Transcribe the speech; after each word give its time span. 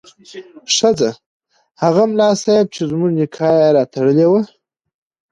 ښځه: 0.75 1.09
هغه 1.81 2.03
ملا 2.11 2.29
صیب 2.43 2.65
چې 2.75 2.81
زموږ 2.89 3.11
نکاح 3.19 3.53
یې 3.61 3.69
راتړلې 3.77 4.25
وه 4.31 4.41